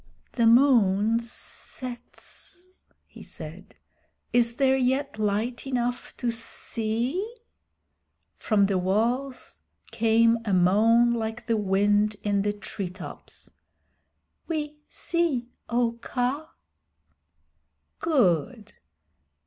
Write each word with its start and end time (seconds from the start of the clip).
"The 0.31 0.47
moon 0.47 1.19
sets," 1.19 2.87
he 3.05 3.21
said. 3.21 3.75
"Is 4.33 4.55
there 4.55 4.75
yet 4.75 5.19
light 5.19 5.67
enough 5.67 6.17
to 6.17 6.31
see?" 6.31 7.23
From 8.35 8.65
the 8.65 8.79
walls 8.79 9.61
came 9.91 10.39
a 10.43 10.53
moan 10.53 11.13
like 11.13 11.45
the 11.45 11.55
wind 11.57 12.15
in 12.23 12.41
the 12.41 12.51
tree 12.53 12.89
tops 12.89 13.51
"We 14.47 14.77
see, 14.89 15.51
O 15.69 15.99
Kaa." 16.01 16.49
"Good. 17.99 18.73